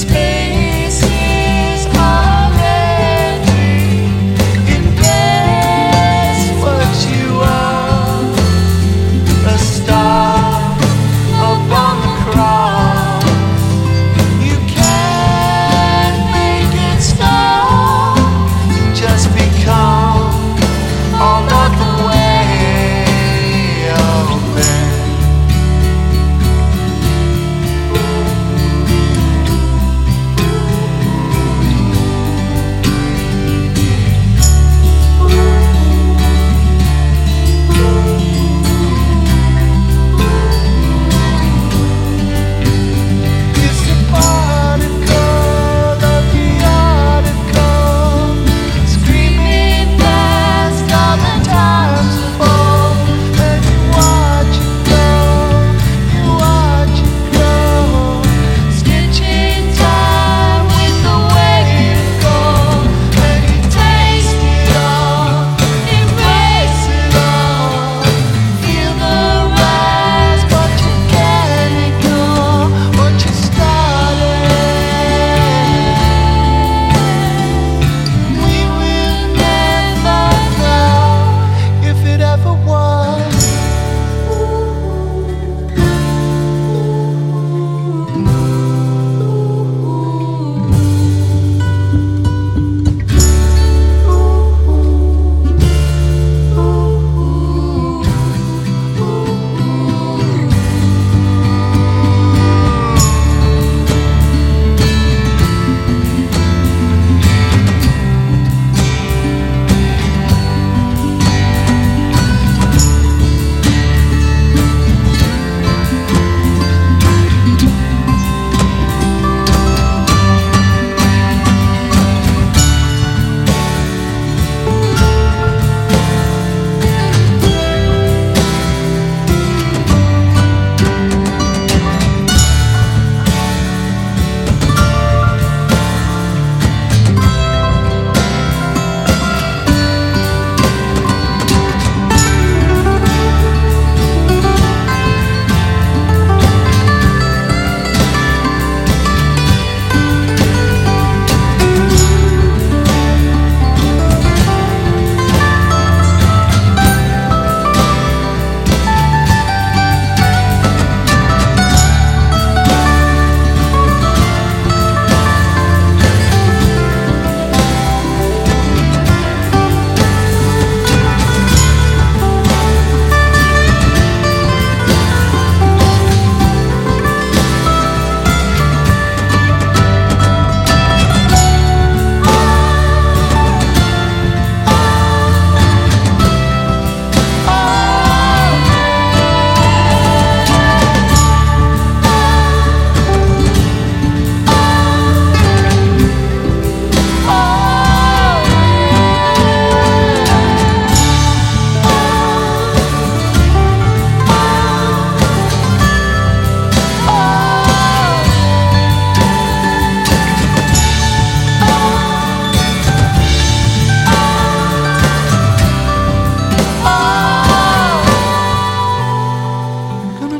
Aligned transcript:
space. 0.00 0.39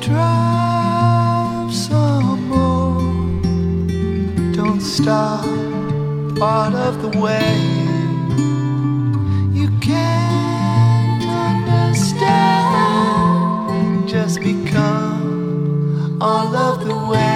drive 0.00 1.74
some 1.74 2.48
more. 2.48 3.02
Don't 4.54 4.80
stop 4.80 5.44
part 6.38 6.74
of 6.74 7.02
the 7.02 7.08
way. 7.18 7.56
You 9.52 9.68
can't 9.80 11.24
understand. 11.24 12.28
Just 14.08 14.40
become 14.40 16.18
all 16.20 16.54
of 16.54 16.84
the 16.84 16.94
way. 17.10 17.27